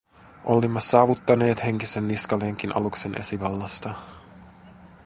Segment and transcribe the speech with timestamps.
[0.43, 3.93] Olimme saavuttaneet henkisen niskalenkin aluksen esivallasta.